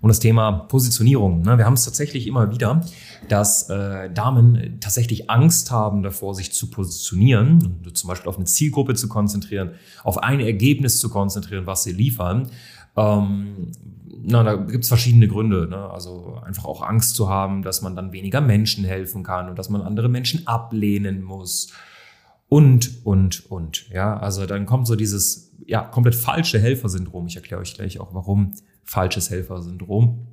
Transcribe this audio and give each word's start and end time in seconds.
um 0.00 0.08
das 0.08 0.20
Thema 0.20 0.52
Positionierung. 0.52 1.42
Ne? 1.42 1.58
Wir 1.58 1.64
haben 1.64 1.74
es 1.74 1.84
tatsächlich 1.84 2.26
immer 2.26 2.50
wieder, 2.50 2.82
dass 3.28 3.68
äh, 3.70 4.10
Damen 4.10 4.78
tatsächlich 4.80 5.30
Angst 5.30 5.70
haben 5.70 6.02
davor, 6.02 6.34
sich 6.34 6.52
zu 6.52 6.70
positionieren, 6.70 7.80
zum 7.94 8.08
Beispiel 8.08 8.28
auf 8.28 8.36
eine 8.36 8.46
Zielgruppe 8.46 8.94
zu 8.94 9.08
konzentrieren, 9.08 9.72
auf 10.04 10.18
ein 10.18 10.40
Ergebnis 10.40 11.00
zu 11.00 11.08
konzentrieren, 11.08 11.66
was 11.66 11.82
sie 11.82 11.92
liefern. 11.92 12.50
Ähm, 12.96 13.72
na, 14.28 14.42
da 14.42 14.56
gibt 14.56 14.84
es 14.84 14.88
verschiedene 14.88 15.28
Gründe. 15.28 15.68
Ne? 15.68 15.90
Also 15.90 16.40
einfach 16.44 16.64
auch 16.64 16.82
Angst 16.82 17.14
zu 17.14 17.28
haben, 17.28 17.62
dass 17.62 17.82
man 17.82 17.94
dann 17.94 18.12
weniger 18.12 18.40
Menschen 18.40 18.84
helfen 18.84 19.22
kann 19.22 19.48
und 19.48 19.58
dass 19.58 19.68
man 19.68 19.82
andere 19.82 20.08
Menschen 20.08 20.46
ablehnen 20.46 21.22
muss. 21.22 21.72
Und, 22.48 23.04
und, 23.04 23.50
und. 23.50 23.88
Ja, 23.90 24.16
also 24.16 24.46
dann 24.46 24.66
kommt 24.66 24.86
so 24.86 24.96
dieses 24.96 25.52
ja, 25.66 25.82
komplett 25.82 26.14
falsche 26.14 26.58
Helfersyndrom. 26.58 27.26
Ich 27.26 27.36
erkläre 27.36 27.60
euch 27.60 27.74
gleich 27.74 27.98
auch, 27.98 28.14
warum 28.14 28.54
falsches 28.86 29.30
Helfersyndrom. 29.30 30.26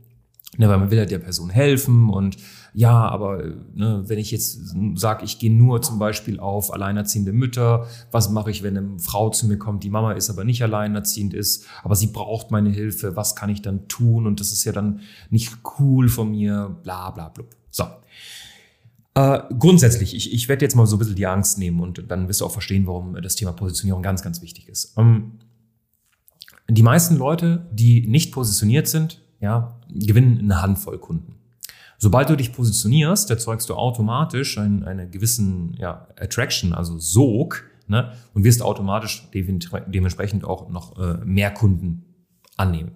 Ne, 0.56 0.70
weil 0.70 0.78
man 0.78 0.92
will 0.92 1.00
ja 1.00 1.06
der 1.06 1.18
Person 1.18 1.50
helfen 1.50 2.12
und 2.12 2.38
ja, 2.76 3.10
aber 3.10 3.44
ne, 3.74 4.04
wenn 4.06 4.20
ich 4.20 4.30
jetzt 4.30 4.76
sage, 4.94 5.26
ich 5.26 5.40
gehe 5.40 5.52
nur 5.52 5.82
zum 5.82 5.98
Beispiel 5.98 6.40
auf 6.40 6.72
alleinerziehende 6.72 7.34
Mütter, 7.34 7.88
was 8.12 8.30
mache 8.30 8.52
ich, 8.52 8.62
wenn 8.62 8.78
eine 8.78 9.00
Frau 9.00 9.32
zu 9.32 9.48
mir 9.48 9.58
kommt, 9.58 9.84
die 9.84 9.90
Mama 9.90 10.12
ist 10.12 10.30
aber 10.30 10.44
nicht 10.44 10.62
alleinerziehend 10.62 11.34
ist, 11.34 11.66
aber 11.82 11.96
sie 11.96 12.06
braucht 12.06 12.52
meine 12.52 12.70
Hilfe, 12.70 13.16
was 13.16 13.36
kann 13.36 13.50
ich 13.50 13.64
dann 13.64 13.88
tun 13.88 14.28
und 14.28 14.40
das 14.40 14.52
ist 14.52 14.64
ja 14.64 14.72
dann 14.72 15.00
nicht 15.32 15.58
cool 15.80 16.08
von 16.08 16.30
mir, 16.30 16.78
bla 16.84 17.10
bla 17.10 17.30
bla. 17.30 17.46
So. 17.72 17.86
Äh, 19.16 19.40
grundsätzlich, 19.58 20.16
ich, 20.16 20.34
ich 20.34 20.50
werde 20.50 20.66
jetzt 20.66 20.76
mal 20.76 20.86
so 20.86 20.98
ein 20.98 21.00
bisschen 21.00 21.16
die 21.16 21.26
Angst 21.26 21.58
nehmen 21.58 21.80
und 21.80 22.04
dann 22.10 22.28
wirst 22.28 22.42
du 22.42 22.46
auch 22.46 22.52
verstehen, 22.52 22.86
warum 22.86 23.20
das 23.22 23.36
Thema 23.36 23.54
Positionierung 23.54 24.04
ganz, 24.04 24.22
ganz 24.22 24.44
wichtig 24.44 24.70
ist. 24.70 24.94
Ähm, 24.98 25.40
die 26.70 26.84
meisten 26.84 27.18
Leute, 27.18 27.68
die 27.72 28.08
nicht 28.08 28.32
positioniert 28.32 28.88
sind, 28.88 29.22
ja, 29.40 29.80
gewinnen 29.90 30.40
eine 30.40 30.62
Handvoll 30.62 30.98
Kunden. 30.98 31.36
Sobald 31.98 32.30
du 32.30 32.36
dich 32.36 32.54
positionierst, 32.54 33.30
erzeugst 33.30 33.70
du 33.70 33.76
automatisch 33.76 34.58
einen, 34.58 34.84
einen 34.84 35.12
gewissen 35.12 35.76
ja, 35.78 36.08
Attraction, 36.20 36.74
also 36.74 36.98
Sog, 36.98 37.64
ne, 37.88 38.12
und 38.34 38.44
wirst 38.44 38.62
automatisch 38.62 39.30
dementsprechend 39.34 40.44
auch 40.44 40.70
noch 40.70 40.98
äh, 40.98 41.24
mehr 41.26 41.52
Kunden 41.52 42.04
annehmen. 42.58 42.92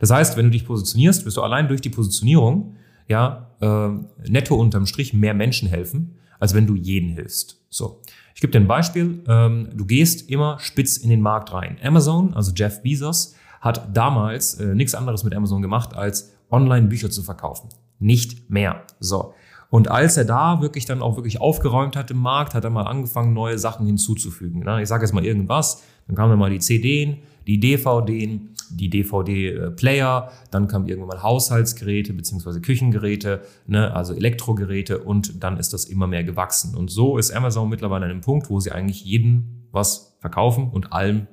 Das 0.00 0.10
heißt, 0.10 0.36
wenn 0.36 0.46
du 0.46 0.50
dich 0.50 0.66
positionierst, 0.66 1.24
wirst 1.24 1.36
du 1.36 1.42
allein 1.42 1.68
durch 1.68 1.80
die 1.80 1.88
Positionierung 1.88 2.74
ja 3.08 3.50
äh, 3.60 3.90
netto 4.28 4.54
unterm 4.54 4.86
Strich 4.86 5.12
mehr 5.12 5.34
Menschen 5.34 5.68
helfen, 5.68 6.18
als 6.38 6.54
wenn 6.54 6.66
du 6.66 6.74
jeden 6.74 7.10
hilfst. 7.10 7.57
So. 7.70 8.00
Ich 8.34 8.40
gebe 8.40 8.52
dir 8.52 8.60
ein 8.60 8.68
Beispiel. 8.68 9.22
Ähm, 9.26 9.70
du 9.74 9.84
gehst 9.84 10.30
immer 10.30 10.58
spitz 10.60 10.96
in 10.96 11.10
den 11.10 11.20
Markt 11.20 11.52
rein. 11.52 11.76
Amazon, 11.82 12.34
also 12.34 12.52
Jeff 12.54 12.82
Bezos, 12.82 13.34
hat 13.60 13.96
damals 13.96 14.54
äh, 14.54 14.74
nichts 14.74 14.94
anderes 14.94 15.24
mit 15.24 15.34
Amazon 15.34 15.62
gemacht, 15.62 15.94
als 15.94 16.32
Online-Bücher 16.50 17.10
zu 17.10 17.22
verkaufen. 17.22 17.68
Nicht 17.98 18.48
mehr. 18.48 18.82
So. 19.00 19.34
Und 19.70 19.90
als 19.90 20.16
er 20.16 20.24
da 20.24 20.62
wirklich 20.62 20.86
dann 20.86 21.02
auch 21.02 21.16
wirklich 21.16 21.40
aufgeräumt 21.40 21.96
hat 21.96 22.10
im 22.10 22.18
Markt, 22.18 22.54
hat 22.54 22.64
er 22.64 22.70
mal 22.70 22.84
angefangen, 22.84 23.34
neue 23.34 23.58
Sachen 23.58 23.86
hinzuzufügen. 23.86 24.66
Ich 24.80 24.88
sage 24.88 25.04
jetzt 25.04 25.12
mal 25.12 25.26
irgendwas, 25.26 25.82
dann 26.06 26.16
kamen 26.16 26.30
dann 26.30 26.38
mal 26.38 26.50
die 26.50 26.60
CDs, 26.60 27.18
die 27.46 27.60
DVDs, 27.60 28.40
die 28.70 28.90
DVD-Player, 28.90 30.30
dann 30.50 30.68
kamen 30.68 30.86
irgendwann 30.86 31.18
mal 31.18 31.22
Haushaltsgeräte 31.22 32.12
beziehungsweise 32.12 32.60
Küchengeräte, 32.60 33.42
ne, 33.66 33.94
also 33.94 34.14
Elektrogeräte 34.14 34.98
und 34.98 35.42
dann 35.42 35.56
ist 35.56 35.72
das 35.72 35.84
immer 35.84 36.06
mehr 36.06 36.24
gewachsen. 36.24 36.74
Und 36.74 36.90
so 36.90 37.18
ist 37.18 37.30
Amazon 37.30 37.68
mittlerweile 37.68 38.06
an 38.06 38.10
einem 38.10 38.20
Punkt, 38.20 38.50
wo 38.50 38.60
sie 38.60 38.72
eigentlich 38.72 39.04
jedem 39.04 39.66
was 39.70 40.16
verkaufen 40.20 40.70
und 40.70 40.92
allem 40.92 41.26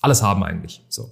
alles 0.00 0.22
haben 0.22 0.42
eigentlich. 0.42 0.84
So. 0.88 1.10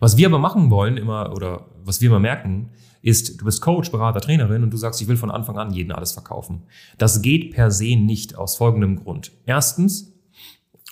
Was 0.00 0.16
wir 0.16 0.26
aber 0.26 0.38
machen 0.38 0.70
wollen 0.70 0.96
immer 0.96 1.32
oder 1.34 1.66
was 1.84 2.00
wir 2.00 2.08
immer 2.08 2.20
merken, 2.20 2.70
ist, 3.02 3.40
du 3.40 3.44
bist 3.44 3.62
Coach, 3.62 3.90
Berater, 3.90 4.20
Trainerin 4.20 4.62
und 4.62 4.70
du 4.72 4.76
sagst, 4.76 5.00
ich 5.00 5.08
will 5.08 5.16
von 5.16 5.30
Anfang 5.30 5.58
an 5.58 5.72
jeden 5.72 5.92
alles 5.92 6.12
verkaufen. 6.12 6.64
Das 6.98 7.22
geht 7.22 7.52
per 7.52 7.70
se 7.70 7.96
nicht 7.96 8.36
aus 8.36 8.56
folgendem 8.56 8.96
Grund. 8.96 9.32
Erstens, 9.46 10.12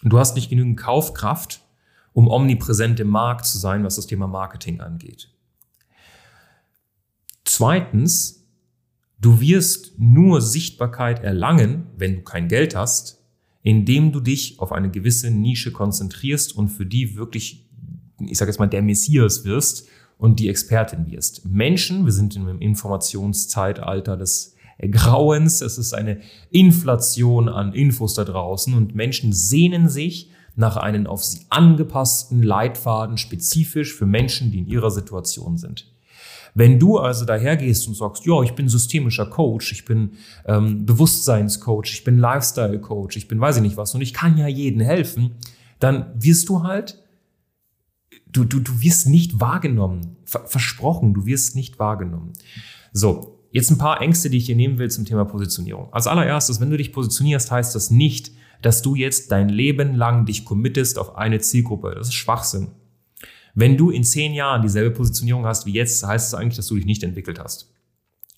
du 0.03 0.19
hast 0.19 0.37
nicht 0.37 0.49
genügend 0.49 0.79
Kaufkraft, 0.79 1.63
um 2.17 2.29
omnipräsent 2.29 2.99
im 2.99 3.09
Markt 3.09 3.45
zu 3.45 3.59
sein, 3.59 3.85
was 3.85 3.97
das 3.97 4.07
Thema 4.07 4.27
Marketing 4.27 4.81
angeht. 4.81 5.29
Zweitens, 7.45 8.47
du 9.21 9.39
wirst 9.39 9.99
nur 9.99 10.41
Sichtbarkeit 10.41 11.23
erlangen, 11.23 11.89
wenn 11.99 12.15
du 12.15 12.23
kein 12.23 12.49
Geld 12.49 12.75
hast, 12.75 13.23
indem 13.63 14.13
du 14.13 14.21
dich 14.21 14.59
auf 14.61 14.73
eine 14.73 14.91
gewisse 14.91 15.31
Nische 15.31 15.73
konzentrierst 15.73 16.57
und 16.57 16.71
für 16.71 16.87
die 16.87 17.17
wirklich, 17.17 17.69
ich 18.19 18.39
sage 18.39 18.51
jetzt 18.51 18.59
mal, 18.59 18.67
der 18.67 18.81
Messias 18.81 19.45
wirst 19.45 19.87
und 20.17 20.41
die 20.41 20.49
Expertin 20.49 21.11
wirst. 21.11 21.45
Menschen, 21.45 22.07
wir 22.07 22.13
sind 22.13 22.35
in 22.35 22.49
einem 22.49 22.63
Informationszeitalter 22.63 24.17
des 24.17 24.55
Grauens, 24.91 25.61
es 25.61 25.77
ist 25.77 25.93
eine 25.93 26.23
Inflation 26.51 27.51
an 27.51 27.75
Infos 27.75 28.15
da 28.15 28.25
draußen 28.25 28.73
und 28.73 28.95
Menschen 28.95 29.35
sehnen 29.35 29.91
sich 29.91 30.31
nach 30.57 30.77
einem 30.77 31.07
auf 31.07 31.23
sie 31.23 31.41
angepassten 31.51 32.43
Leitfaden 32.43 33.19
spezifisch 33.19 33.95
für 33.95 34.07
Menschen, 34.07 34.51
die 34.51 34.59
in 34.59 34.67
ihrer 34.67 34.91
Situation 34.91 35.59
sind. 35.59 35.87
Wenn 36.55 36.79
du 36.79 36.99
also 36.99 37.27
dahergehst 37.27 37.87
und 37.87 37.95
sagst, 37.95 38.25
ja, 38.25 38.43
ich 38.43 38.53
bin 38.53 38.67
systemischer 38.67 39.27
Coach, 39.27 39.73
ich 39.73 39.85
bin 39.85 40.13
ähm, 40.47 40.87
Bewusstseinscoach, 40.87 41.93
ich 41.93 42.03
bin 42.03 42.19
Lifestyle-Coach, 42.19 43.19
ich 43.19 43.29
bin 43.29 43.39
weiß 43.39 43.57
ich 43.57 43.63
nicht 43.63 43.77
was 43.77 43.95
und 43.95 44.01
ich 44.01 44.15
kann 44.15 44.39
ja 44.39 44.49
jedem 44.49 44.81
helfen, 44.81 45.33
dann 45.81 46.07
wirst 46.15 46.49
du 46.49 46.63
halt, 46.63 47.05
du, 48.27 48.45
du, 48.45 48.61
du 48.61 48.81
wirst 48.81 49.07
nicht 49.07 49.39
wahrgenommen. 49.39 50.17
Ver 50.25 50.47
versprochen, 50.47 51.13
du 51.13 51.27
wirst 51.27 51.57
nicht 51.57 51.79
wahrgenommen. 51.79 52.33
So, 52.91 53.39
jetzt 53.53 53.71
ein 53.71 53.77
paar 53.77 54.01
Ängste, 54.01 54.31
die 54.31 54.39
ich 54.39 54.47
hier 54.47 54.57
nehmen 54.57 54.79
will 54.79 54.91
zum 54.91 55.05
Thema 55.05 55.27
Positionierung. 55.27 55.93
Als 55.93 56.07
allererstes, 56.07 56.59
wenn 56.59 56.71
du 56.71 56.79
dich 56.79 56.93
positionierst, 56.93 57.51
heißt 57.51 57.75
das 57.75 57.91
nicht, 57.91 58.33
dass 58.63 58.83
du 58.83 58.95
jetzt 58.95 59.33
dein 59.33 59.49
Leben 59.49 59.95
lang 59.95 60.27
dich 60.27 60.45
committest 60.45 60.99
auf 60.99 61.17
eine 61.17 61.41
Zielgruppe. 61.41 61.95
Das 61.97 62.09
ist 62.09 62.15
Schwachsinn. 62.15 62.69
Wenn 63.55 63.77
du 63.77 63.91
in 63.91 64.05
zehn 64.05 64.35
Jahren 64.35 64.63
dieselbe 64.63 64.91
Positionierung 64.91 65.47
hast 65.47 65.67
wie 65.67 65.73
jetzt, 65.73 66.07
heißt 66.07 66.27
es 66.27 66.31
das 66.33 66.41
eigentlich, 66.41 66.57
dass 66.57 66.67
du 66.67 66.77
dich 66.77 66.85
nicht 66.85 67.03
entwickelt 67.03 67.39
hast. 67.39 67.73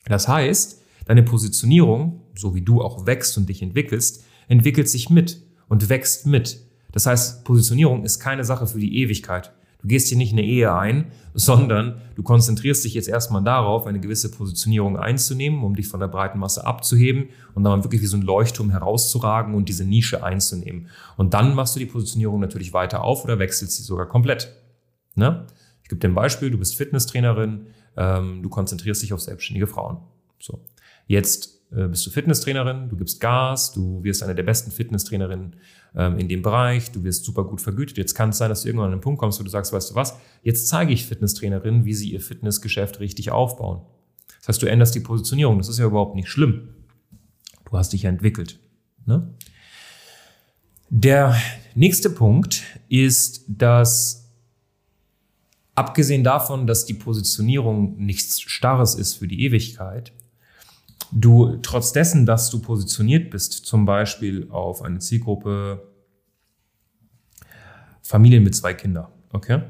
Das 0.05 0.29
heißt, 0.29 0.81
deine 1.07 1.23
Positionierung, 1.23 2.23
so 2.35 2.55
wie 2.55 2.63
du 2.63 2.83
auch 2.83 3.07
wächst 3.07 3.37
und 3.37 3.49
dich 3.49 3.63
entwickelst, 3.63 4.25
entwickelt 4.47 4.89
sich 4.89 5.11
mit 5.11 5.43
und 5.69 5.89
wächst 5.89 6.27
mit. 6.27 6.61
Das 6.93 7.07
heißt, 7.07 7.45
Positionierung 7.45 8.05
ist 8.05 8.21
keine 8.21 8.45
Sache 8.45 8.67
für 8.67 8.79
die 8.79 8.99
Ewigkeit. 8.99 9.53
Du 9.81 9.87
gehst 9.87 10.09
hier 10.09 10.19
nicht 10.19 10.33
eine 10.33 10.43
Ehe 10.43 10.75
ein, 10.75 11.13
sondern 11.35 12.01
du 12.17 12.23
konzentrierst 12.23 12.85
dich 12.85 12.95
jetzt 12.95 13.09
erstmal 13.09 13.45
darauf, 13.45 13.87
eine 13.87 14.01
gewisse 14.01 14.31
Positionierung 14.31 14.97
einzunehmen, 14.97 15.63
um 15.63 15.77
dich 15.77 15.87
von 15.87 16.01
der 16.01 16.09
breiten 16.09 16.39
Masse 16.39 16.67
abzuheben 16.67 17.29
und 17.55 17.63
dann 17.63 17.85
wirklich 17.85 18.03
wie 18.03 18.07
so 18.07 18.17
ein 18.17 18.23
Leuchtturm 18.23 18.71
herauszuragen 18.71 19.55
und 19.55 19.69
diese 19.69 19.85
Nische 19.85 20.25
einzunehmen. 20.25 20.89
Und 21.17 21.35
dann 21.35 21.55
machst 21.55 21.77
du 21.77 21.79
die 21.79 21.87
Positionierung 21.87 22.41
natürlich 22.41 22.73
weiter 22.73 23.05
auf 23.05 23.25
oder 23.25 23.39
wechselst 23.39 23.77
sie 23.77 23.85
sogar 23.85 24.07
komplett. 24.07 24.53
Ne? 25.15 25.47
Ich 25.83 25.89
gebe 25.89 26.01
dir 26.01 26.09
ein 26.09 26.15
Beispiel, 26.15 26.51
du 26.51 26.59
bist 26.59 26.77
Fitnesstrainerin, 26.77 27.67
ähm, 27.97 28.43
du 28.43 28.49
konzentrierst 28.49 29.03
dich 29.03 29.13
auf 29.13 29.21
selbstständige 29.21 29.69
Frauen. 29.69 29.99
So. 30.41 30.61
Jetzt 31.07 31.58
äh, 31.71 31.87
bist 31.89 32.07
du 32.07 32.11
Fitnesstrainerin, 32.11 32.89
du 32.89 32.97
gibst 32.97 33.21
Gas, 33.21 33.73
du 33.73 34.03
wirst 34.03 34.23
eine 34.23 34.35
der 34.35 34.43
besten 34.43 34.71
Fitnesstrainerinnen 34.71 35.57
ähm, 35.95 36.19
in 36.19 36.29
dem 36.29 36.43
Bereich, 36.43 36.91
du 36.91 37.05
wirst 37.05 37.25
super 37.25 37.45
gut 37.45 37.61
vergütet. 37.61 37.99
Jetzt 37.99 38.15
kann 38.15 38.31
es 38.31 38.39
sein, 38.39 38.49
dass 38.49 38.63
du 38.63 38.69
irgendwann 38.69 38.87
an 38.87 38.93
einen 38.93 39.01
Punkt 39.01 39.21
kommst, 39.21 39.39
wo 39.39 39.45
du 39.45 39.51
sagst, 39.51 39.73
weißt 39.73 39.91
du 39.91 39.95
was, 39.95 40.17
jetzt 40.43 40.69
zeige 40.69 40.93
ich 40.93 41.07
Fitnesstrainerinnen, 41.07 41.85
wie 41.85 41.95
sie 41.95 42.11
ihr 42.13 42.21
Fitnessgeschäft 42.21 43.01
richtig 43.01 43.31
aufbauen. 43.31 43.83
Das 44.41 44.49
heißt, 44.49 44.63
du 44.63 44.67
änderst 44.67 44.95
die 44.95 45.01
Positionierung. 45.01 45.59
Das 45.59 45.69
ist 45.69 45.79
ja 45.79 45.87
überhaupt 45.87 46.15
nicht 46.15 46.29
schlimm. 46.29 46.69
Du 47.71 47.77
hast 47.77 47.93
dich 47.93 48.03
ja 48.03 48.09
entwickelt. 48.09 48.59
Ne? 49.05 49.35
Der 50.89 51.37
nächste 51.75 52.09
Punkt 52.09 52.63
ist, 52.89 53.45
dass 53.47 54.31
abgesehen 55.75 56.25
davon, 56.25 56.67
dass 56.67 56.87
die 56.87 56.95
Positionierung 56.95 57.97
nichts 57.99 58.41
Starres 58.41 58.95
ist 58.95 59.15
für 59.15 59.29
die 59.29 59.43
Ewigkeit, 59.43 60.13
du 61.13 61.57
trotz 61.63 61.93
dessen, 61.93 62.27
dass 62.27 62.51
du 62.51 62.61
positioniert 62.61 63.31
bist, 63.31 63.53
zum 63.53 63.85
Beispiel 63.85 64.49
auf 64.51 64.83
eine 64.83 64.99
Zielgruppe 64.99 65.89
Familien 68.03 68.43
mit 68.43 68.55
zwei 68.55 68.75
Kindern, 68.75 69.09
okay? 69.33 69.63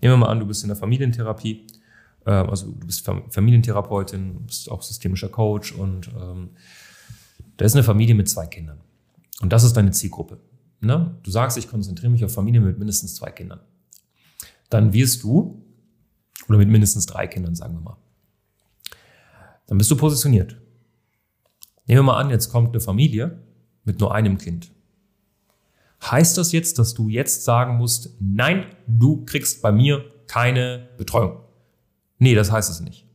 Nehmen 0.00 0.14
wir 0.14 0.16
mal 0.18 0.28
an, 0.28 0.40
du 0.40 0.46
bist 0.46 0.62
in 0.62 0.68
der 0.68 0.76
Familientherapie, 0.76 1.66
äh, 2.26 2.30
also 2.30 2.70
du 2.70 2.86
bist 2.86 3.08
Familientherapeutin, 3.30 4.46
bist 4.46 4.70
auch 4.70 4.82
systemischer 4.82 5.28
Coach 5.28 5.72
und 5.72 6.08
ähm, 6.08 6.50
da 7.56 7.64
ist 7.64 7.74
eine 7.74 7.84
Familie 7.84 8.14
mit 8.14 8.28
zwei 8.28 8.46
Kindern. 8.46 8.80
Und 9.40 9.52
das 9.52 9.64
ist 9.64 9.72
deine 9.76 9.90
Zielgruppe. 9.90 10.40
Ne? 10.80 11.18
Du 11.22 11.30
sagst, 11.30 11.56
ich 11.56 11.68
konzentriere 11.68 12.10
mich 12.10 12.24
auf 12.24 12.32
Familien 12.32 12.64
mit 12.64 12.78
mindestens 12.78 13.14
zwei 13.14 13.30
Kindern. 13.30 13.60
Dann 14.70 14.92
wirst 14.92 15.22
du, 15.22 15.64
oder 16.48 16.58
mit 16.58 16.68
mindestens 16.68 17.06
drei 17.06 17.26
Kindern, 17.26 17.54
sagen 17.54 17.74
wir 17.74 17.80
mal, 17.80 17.96
dann 19.66 19.78
bist 19.78 19.90
du 19.90 19.96
positioniert. 19.96 20.56
Nehmen 21.86 21.98
wir 21.98 22.02
mal 22.04 22.20
an, 22.20 22.30
jetzt 22.30 22.50
kommt 22.50 22.70
eine 22.70 22.80
Familie 22.80 23.42
mit 23.84 24.00
nur 24.00 24.14
einem 24.14 24.38
Kind. 24.38 24.72
Heißt 26.10 26.36
das 26.36 26.52
jetzt, 26.52 26.78
dass 26.78 26.94
du 26.94 27.08
jetzt 27.08 27.44
sagen 27.44 27.76
musst, 27.76 28.16
nein, 28.20 28.66
du 28.86 29.24
kriegst 29.24 29.62
bei 29.62 29.72
mir 29.72 30.04
keine 30.26 30.88
Betreuung? 30.98 31.40
Nee, 32.18 32.34
das 32.34 32.50
heißt 32.50 32.70
es 32.70 32.80
nicht. 32.80 33.06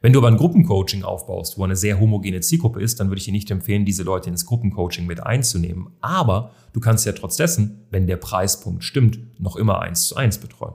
Wenn 0.00 0.12
du 0.12 0.20
aber 0.20 0.28
ein 0.28 0.36
Gruppencoaching 0.36 1.02
aufbaust, 1.02 1.58
wo 1.58 1.64
eine 1.64 1.74
sehr 1.74 1.98
homogene 1.98 2.40
Zielgruppe 2.40 2.80
ist, 2.80 3.00
dann 3.00 3.08
würde 3.08 3.18
ich 3.18 3.24
dir 3.24 3.32
nicht 3.32 3.50
empfehlen, 3.50 3.84
diese 3.84 4.04
Leute 4.04 4.30
ins 4.30 4.46
Gruppencoaching 4.46 5.06
mit 5.06 5.20
einzunehmen. 5.20 5.88
Aber 6.00 6.52
du 6.72 6.80
kannst 6.80 7.04
ja 7.04 7.12
trotz 7.12 7.36
dessen, 7.36 7.86
wenn 7.90 8.06
der 8.06 8.16
Preispunkt 8.16 8.84
stimmt, 8.84 9.18
noch 9.40 9.56
immer 9.56 9.80
eins 9.80 10.06
zu 10.06 10.16
eins 10.16 10.38
betreuen. 10.38 10.74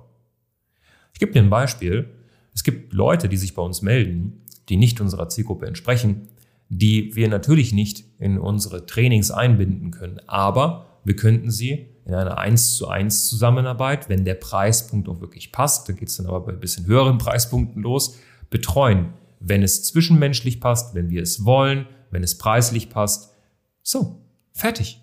Ich 1.13 1.19
gebe 1.19 1.31
dir 1.31 1.41
ein 1.41 1.49
Beispiel. 1.49 2.09
Es 2.53 2.63
gibt 2.63 2.91
Leute, 2.93 3.29
die 3.29 3.37
sich 3.37 3.55
bei 3.55 3.61
uns 3.61 3.81
melden, 3.81 4.42
die 4.69 4.77
nicht 4.77 5.01
unserer 5.01 5.29
Zielgruppe 5.29 5.65
entsprechen, 5.65 6.27
die 6.69 7.15
wir 7.15 7.27
natürlich 7.27 7.73
nicht 7.73 8.05
in 8.19 8.37
unsere 8.37 8.85
Trainings 8.85 9.31
einbinden 9.31 9.91
können. 9.91 10.19
Aber 10.27 10.85
wir 11.03 11.15
könnten 11.15 11.51
sie 11.51 11.87
in 12.05 12.13
einer 12.13 12.37
1 12.37 12.75
zu 12.75 12.87
1 12.87 13.27
Zusammenarbeit, 13.27 14.09
wenn 14.09 14.25
der 14.25 14.35
Preispunkt 14.35 15.07
auch 15.07 15.21
wirklich 15.21 15.51
passt, 15.51 15.87
da 15.87 15.93
geht 15.93 16.09
es 16.09 16.17
dann 16.17 16.27
aber 16.27 16.41
bei 16.41 16.51
ein 16.51 16.59
bisschen 16.59 16.85
höheren 16.85 17.17
Preispunkten 17.17 17.81
los, 17.81 18.17
betreuen. 18.49 19.13
Wenn 19.39 19.63
es 19.63 19.83
zwischenmenschlich 19.83 20.59
passt, 20.59 20.95
wenn 20.95 21.09
wir 21.09 21.21
es 21.21 21.45
wollen, 21.45 21.85
wenn 22.11 22.23
es 22.23 22.37
preislich 22.37 22.89
passt. 22.89 23.33
So, 23.81 24.21
fertig. 24.51 25.01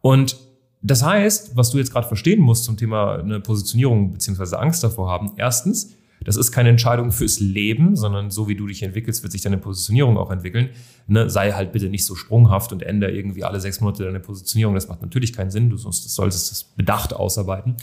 Und 0.00 0.36
das 0.80 1.02
heißt, 1.02 1.56
was 1.56 1.70
du 1.70 1.78
jetzt 1.78 1.92
gerade 1.92 2.06
verstehen 2.06 2.40
musst 2.40 2.64
zum 2.64 2.76
Thema 2.76 3.18
eine 3.18 3.40
Positionierung 3.40 4.12
beziehungsweise 4.12 4.58
Angst 4.58 4.84
davor 4.84 5.10
haben, 5.10 5.32
erstens, 5.36 5.94
das 6.24 6.36
ist 6.36 6.52
keine 6.52 6.68
Entscheidung 6.68 7.12
fürs 7.12 7.40
Leben, 7.40 7.96
sondern 7.96 8.30
so 8.30 8.48
wie 8.48 8.56
du 8.56 8.66
dich 8.66 8.82
entwickelst, 8.82 9.22
wird 9.22 9.32
sich 9.32 9.42
deine 9.42 9.58
Positionierung 9.58 10.18
auch 10.18 10.30
entwickeln. 10.30 10.70
Ne, 11.06 11.30
sei 11.30 11.52
halt 11.52 11.72
bitte 11.72 11.88
nicht 11.88 12.04
so 12.04 12.14
sprunghaft 12.14 12.72
und 12.72 12.82
ändere 12.82 13.12
irgendwie 13.12 13.44
alle 13.44 13.60
sechs 13.60 13.80
Monate 13.80 14.04
deine 14.04 14.20
Positionierung. 14.20 14.74
Das 14.74 14.88
macht 14.88 15.02
natürlich 15.02 15.32
keinen 15.32 15.50
Sinn. 15.50 15.70
Du 15.70 15.76
solltest 15.76 16.50
das 16.50 16.64
bedacht 16.64 17.14
ausarbeiten. 17.14 17.76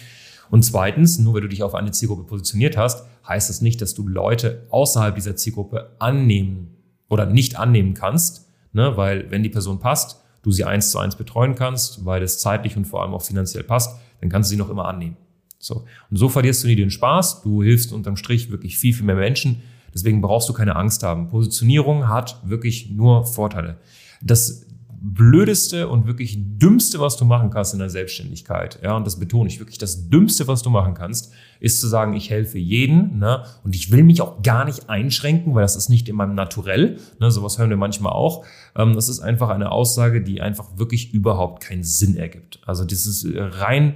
Und 0.50 0.64
zweitens, 0.64 1.18
nur 1.18 1.34
weil 1.34 1.42
du 1.42 1.48
dich 1.48 1.64
auf 1.64 1.74
eine 1.74 1.92
Zielgruppe 1.92 2.24
positioniert 2.24 2.78
hast, 2.78 3.06
heißt 3.28 3.50
das 3.50 3.62
nicht, 3.62 3.82
dass 3.82 3.96
du 3.96 4.08
Leute 4.08 4.68
außerhalb 4.70 5.16
dieser 5.16 5.36
Zielgruppe 5.36 5.96
annehmen 6.00 6.76
oder 7.10 7.26
nicht 7.26 7.58
annehmen 7.58 7.94
kannst, 7.94 8.48
ne? 8.74 8.96
weil 8.96 9.32
wenn 9.32 9.44
die 9.44 9.50
Person 9.50 9.80
passt, 9.80 10.22
du 10.44 10.52
sie 10.52 10.64
eins 10.64 10.92
zu 10.92 11.00
eins 11.00 11.16
betreuen 11.16 11.56
kannst, 11.56 12.06
weil 12.06 12.22
es 12.22 12.40
zeitlich 12.40 12.78
und 12.78 12.86
vor 12.86 13.02
allem 13.02 13.14
auch 13.14 13.24
finanziell 13.24 13.64
passt, 13.64 14.00
dann 14.22 14.30
kannst 14.30 14.50
du 14.50 14.52
sie 14.52 14.58
noch 14.58 14.70
immer 14.70 14.86
annehmen. 14.86 15.18
So. 15.66 15.86
Und 16.12 16.18
so 16.18 16.30
verlierst 16.30 16.64
du 16.64 16.68
nie 16.68 16.76
den 16.76 16.92
Spaß. 16.92 17.42
Du 17.42 17.64
hilfst 17.64 17.92
unterm 17.92 18.18
Strich 18.18 18.52
wirklich 18.52 18.78
viel, 18.78 18.94
viel 18.94 19.06
mehr 19.06 19.16
Menschen. 19.16 19.64
Deswegen 19.94 20.22
brauchst 20.22 20.48
du 20.48 20.54
keine 20.54 20.76
Angst 20.76 21.02
haben. 21.02 21.28
Positionierung 21.28 22.08
hat 22.08 22.40
wirklich 22.44 22.92
nur 22.92 23.26
Vorteile. 23.26 23.78
Das 24.22 24.68
Blödeste 25.08 25.88
und 25.88 26.08
wirklich 26.08 26.38
Dümmste, 26.40 27.00
was 27.00 27.18
du 27.18 27.26
machen 27.26 27.50
kannst 27.50 27.74
in 27.74 27.80
der 27.80 27.90
Selbstständigkeit, 27.90 28.80
ja, 28.82 28.96
und 28.98 29.06
das 29.06 29.20
betone 29.20 29.48
ich 29.48 29.60
wirklich, 29.60 29.78
das 29.78 30.10
Dümmste, 30.10 30.48
was 30.48 30.64
du 30.64 30.72
machen 30.72 30.96
kannst, 30.96 31.32
ist 31.60 31.80
zu 31.80 31.88
sagen, 31.88 32.14
ich 32.14 32.32
helfe 32.32 32.58
jeden, 32.58 33.20
ne, 33.20 33.44
und 33.64 33.76
ich 33.76 33.92
will 33.92 34.04
mich 34.04 34.22
auch 34.22 34.42
gar 34.42 34.66
nicht 34.66 34.90
einschränken, 34.90 35.54
weil 35.54 35.62
das 35.62 35.76
ist 35.76 35.90
nicht 35.90 36.10
in 36.10 36.16
meinem 36.16 36.34
Naturell, 36.34 36.98
ne, 37.20 37.30
sowas 37.30 37.60
hören 37.60 37.70
wir 37.70 37.78
manchmal 37.78 38.14
auch. 38.14 38.46
Ähm, 38.76 38.94
das 38.94 39.08
ist 39.08 39.20
einfach 39.20 39.50
eine 39.50 39.72
Aussage, 39.72 40.24
die 40.24 40.42
einfach 40.42 40.78
wirklich 40.78 41.14
überhaupt 41.14 41.62
keinen 41.62 41.84
Sinn 41.84 42.18
ergibt. 42.18 42.60
Also 42.66 42.84
das 42.84 43.06
ist 43.06 43.28
rein 43.36 43.96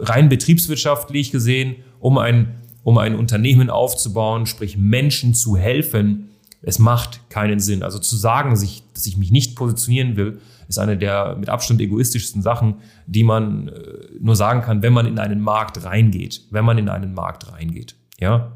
rein 0.00 0.28
betriebswirtschaftlich 0.28 1.32
gesehen, 1.32 1.76
um 2.00 2.18
ein, 2.18 2.60
um 2.82 2.98
ein 2.98 3.14
Unternehmen 3.14 3.70
aufzubauen, 3.70 4.46
sprich 4.46 4.76
Menschen 4.76 5.34
zu 5.34 5.56
helfen, 5.56 6.28
es 6.62 6.78
macht 6.78 7.28
keinen 7.28 7.58
Sinn. 7.58 7.82
Also 7.82 7.98
zu 7.98 8.16
sagen, 8.16 8.50
dass 8.50 8.62
ich, 8.62 8.84
dass 8.94 9.06
ich 9.06 9.16
mich 9.16 9.32
nicht 9.32 9.56
positionieren 9.56 10.16
will, 10.16 10.40
ist 10.68 10.78
eine 10.78 10.96
der 10.96 11.36
mit 11.36 11.48
Abstand 11.48 11.80
egoistischsten 11.80 12.40
Sachen, 12.40 12.76
die 13.06 13.24
man 13.24 13.68
äh, 13.68 13.72
nur 14.20 14.36
sagen 14.36 14.62
kann, 14.62 14.80
wenn 14.82 14.92
man 14.92 15.06
in 15.06 15.18
einen 15.18 15.40
Markt 15.40 15.84
reingeht. 15.84 16.42
Wenn 16.50 16.64
man 16.64 16.78
in 16.78 16.88
einen 16.88 17.14
Markt 17.14 17.52
reingeht. 17.52 17.96
Ja. 18.20 18.52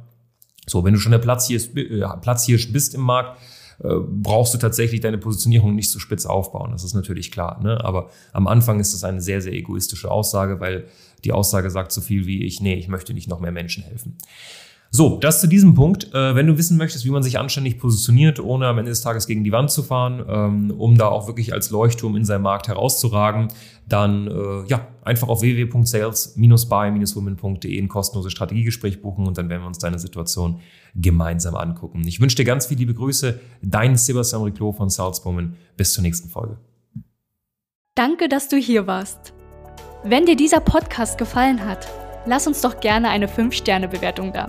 So, 0.66 0.84
wenn 0.84 0.94
du 0.94 1.00
schon 1.00 1.12
der 1.12 1.18
Platzhirsch, 1.18 1.70
äh, 1.74 2.04
Platzhirsch 2.20 2.72
bist 2.72 2.94
im 2.94 3.02
Markt, 3.02 3.38
äh, 3.82 3.94
brauchst 4.00 4.54
du 4.54 4.58
tatsächlich 4.58 5.00
deine 5.00 5.18
Positionierung 5.18 5.74
nicht 5.74 5.90
so 5.90 5.98
spitz 5.98 6.26
aufbauen. 6.26 6.72
Das 6.72 6.84
ist 6.84 6.94
natürlich 6.94 7.30
klar. 7.30 7.60
Ne? 7.62 7.82
Aber 7.84 8.10
am 8.32 8.46
Anfang 8.46 8.80
ist 8.80 8.94
das 8.94 9.04
eine 9.04 9.20
sehr, 9.20 9.40
sehr 9.40 9.52
egoistische 9.52 10.10
Aussage, 10.10 10.60
weil 10.60 10.86
die 11.24 11.32
Aussage 11.32 11.70
sagt 11.70 11.92
so 11.92 12.00
viel 12.00 12.26
wie 12.26 12.44
ich, 12.44 12.60
nee, 12.60 12.74
ich 12.74 12.88
möchte 12.88 13.14
nicht 13.14 13.28
noch 13.28 13.40
mehr 13.40 13.52
Menschen 13.52 13.82
helfen. 13.82 14.16
So, 14.96 15.18
das 15.18 15.42
zu 15.42 15.46
diesem 15.46 15.74
Punkt. 15.74 16.14
Äh, 16.14 16.34
wenn 16.34 16.46
du 16.46 16.56
wissen 16.56 16.78
möchtest, 16.78 17.04
wie 17.04 17.10
man 17.10 17.22
sich 17.22 17.38
anständig 17.38 17.78
positioniert, 17.78 18.40
ohne 18.40 18.66
am 18.66 18.78
Ende 18.78 18.90
des 18.90 19.02
Tages 19.02 19.26
gegen 19.26 19.44
die 19.44 19.52
Wand 19.52 19.70
zu 19.70 19.82
fahren, 19.82 20.24
ähm, 20.26 20.70
um 20.70 20.96
da 20.96 21.08
auch 21.08 21.26
wirklich 21.26 21.52
als 21.52 21.68
Leuchtturm 21.68 22.16
in 22.16 22.24
seinem 22.24 22.44
Markt 22.44 22.68
herauszuragen, 22.68 23.48
dann 23.86 24.26
äh, 24.26 24.64
ja, 24.68 24.88
einfach 25.02 25.28
auf 25.28 25.42
www.sales-by-women.de 25.42 27.78
ein 27.78 27.88
kostenloses 27.88 28.32
Strategiegespräch 28.32 29.02
buchen 29.02 29.26
und 29.26 29.36
dann 29.36 29.50
werden 29.50 29.64
wir 29.64 29.66
uns 29.66 29.80
deine 29.80 29.98
Situation 29.98 30.60
gemeinsam 30.94 31.56
angucken. 31.56 32.02
Ich 32.06 32.18
wünsche 32.18 32.36
dir 32.36 32.46
ganz 32.46 32.64
viele 32.64 32.78
liebe 32.78 32.94
Grüße. 32.94 33.38
Dein 33.60 33.96
Sebastian 33.96 34.44
Riclot 34.44 34.76
von 34.76 34.88
Saleswoman. 34.88 35.56
Bis 35.76 35.92
zur 35.92 36.04
nächsten 36.04 36.30
Folge. 36.30 36.56
Danke, 37.94 38.30
dass 38.30 38.48
du 38.48 38.56
hier 38.56 38.86
warst. 38.86 39.34
Wenn 40.04 40.24
dir 40.24 40.36
dieser 40.36 40.60
Podcast 40.60 41.18
gefallen 41.18 41.66
hat, 41.66 41.86
lass 42.24 42.46
uns 42.46 42.62
doch 42.62 42.80
gerne 42.80 43.10
eine 43.10 43.26
5-Sterne-Bewertung 43.26 44.32
da. 44.32 44.48